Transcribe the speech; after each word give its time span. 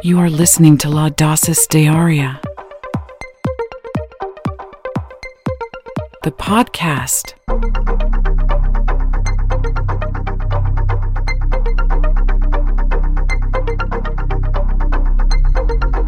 You 0.00 0.20
are 0.20 0.30
listening 0.30 0.78
to 0.78 0.88
Laudasis 0.88 1.66
Dearia, 1.68 2.40
the 6.22 6.30
podcast. 6.30 7.34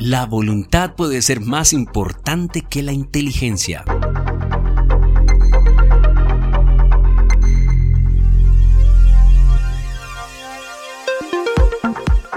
La 0.00 0.26
voluntad 0.26 0.94
puede 0.94 1.20
ser 1.22 1.40
más 1.40 1.72
importante 1.72 2.62
que 2.62 2.82
la 2.82 2.92
inteligencia. 2.92 3.84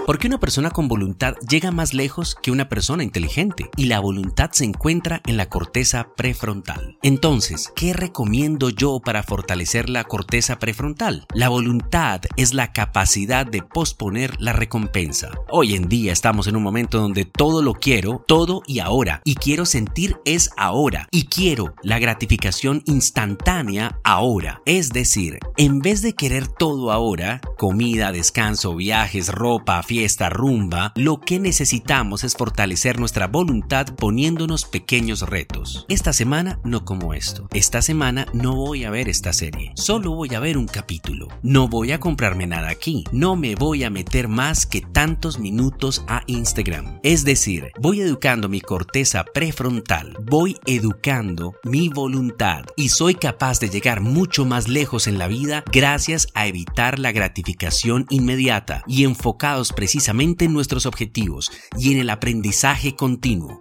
Porque 0.06 0.28
una 0.28 0.40
persona 0.40 0.70
con 0.70 0.90
voluntad 0.90 1.36
llega 1.48 1.72
más 1.72 1.94
lejos 1.94 2.36
que 2.42 2.52
una 2.52 2.68
persona 2.68 3.04
inteligente 3.04 3.70
y 3.78 3.86
la 3.86 4.02
voluntad 4.02 4.52
se 4.52 4.66
encuentra 4.66 5.22
en 5.26 5.38
la 5.38 5.48
corteza 5.48 6.10
prefrontal. 6.18 6.98
Entonces, 7.02 7.72
¿qué 7.74 7.94
recomiendo 7.94 8.70
yo 8.70 9.00
para 9.00 9.24
fortalecer 9.24 9.90
la 9.90 10.04
corteza 10.04 10.60
prefrontal? 10.60 11.26
La 11.34 11.48
voluntad 11.48 12.20
es 12.36 12.54
la 12.54 12.74
capacidad 12.74 13.46
de 13.46 13.62
posponer 13.62 14.36
la 14.42 14.52
recompensa. 14.52 15.32
Hoy 15.50 15.74
en 15.74 15.88
día 15.88 16.12
estamos 16.12 16.48
en 16.48 16.58
un 16.58 16.64
momento 16.64 17.00
donde 17.00 17.24
todo 17.24 17.62
lo 17.62 17.74
quiero, 17.74 18.22
todo 18.28 18.62
y 18.68 18.80
ahora, 18.80 19.22
y 19.24 19.36
quiero 19.36 19.66
sentir 19.66 20.18
es 20.26 20.50
ahora, 20.58 21.08
y 21.12 21.28
quiero 21.28 21.76
la 21.82 22.00
gratificación 22.00 22.84
instantánea 22.88 24.00
ahora. 24.04 24.62
Es 24.66 24.90
decir, 24.90 25.40
en 25.56 25.80
vez 25.80 26.02
de 26.02 26.14
querer 26.14 26.48
todo 26.50 26.92
ahora, 26.92 27.40
comida, 27.58 28.12
descanso, 28.12 28.76
viajes, 28.76 29.30
ropa, 29.30 29.82
fiesta, 29.94 30.28
rumba, 30.28 30.92
lo 30.96 31.20
que 31.20 31.40
necesitamos 31.40 32.24
es 32.24 32.34
fortalecer 32.36 33.00
nuestra 33.00 33.28
voluntad 33.28 33.86
poniéndonos 33.96 34.66
pequeños 34.66 35.22
retos. 35.22 35.86
Esta 35.88 36.14
semana 36.14 36.60
no 36.64 36.84
como 36.84 37.14
esto. 37.14 37.48
Esta 37.54 37.84
semana 37.84 38.26
no 38.34 38.56
voy 38.56 38.86
a 38.86 38.90
ver 38.90 39.08
esta 39.08 39.34
serie. 39.34 39.72
Solo 39.76 40.16
voy 40.16 40.34
a 40.34 40.40
ver 40.40 40.58
un 40.58 40.66
capítulo. 40.66 41.28
No 41.44 41.68
voy 41.68 41.92
a 41.92 42.00
comprarme 42.00 42.48
nada 42.48 42.70
aquí. 42.70 43.04
No 43.12 43.36
me 43.36 43.54
voy 43.54 43.84
a 43.84 43.92
meter 43.92 44.28
más 44.28 44.66
que 44.66 44.82
tantos 44.82 45.38
minutos 45.38 46.04
a 46.08 46.24
Instagram. 46.26 47.00
Es 47.04 47.24
decir, 47.24 47.72
voy 47.80 48.02
educando 48.02 48.50
mi 48.50 48.62
corteza 48.62 49.24
prefrontal. 49.24 50.18
Voy 50.24 50.58
educando 50.66 51.54
mi 51.64 51.90
voluntad. 51.90 52.66
Y 52.76 52.90
soy 52.90 53.14
capaz 53.14 53.60
de 53.60 53.70
llegar 53.70 54.02
mucho 54.02 54.44
más 54.44 54.68
lejos 54.68 55.06
en 55.06 55.20
la 55.20 55.28
vida 55.28 55.64
gracias 55.72 56.30
a 56.34 56.48
evitar 56.48 56.98
la 56.98 57.12
gratificación 57.12 58.08
inmediata 58.10 58.84
y 58.88 59.04
enfocados 59.04 59.72
precisamente 59.84 60.46
en 60.46 60.54
nuestros 60.54 60.86
objetivos 60.86 61.52
y 61.78 61.92
en 61.92 62.00
el 62.00 62.10
aprendizaje 62.10 62.96
continuo. 62.96 63.60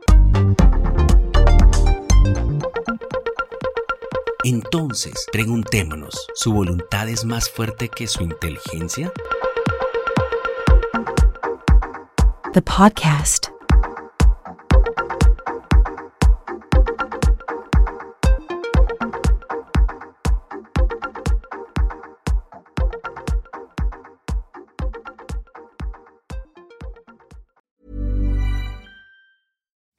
Entonces, 4.45 5.15
preguntémonos, 5.33 6.15
¿su 6.37 6.53
voluntad 6.53 7.09
es 7.09 7.25
más 7.25 7.51
fuerte 7.51 7.89
que 7.89 8.07
su 8.07 8.23
inteligencia? 8.23 9.13
The 12.53 12.63
podcast. 12.63 13.49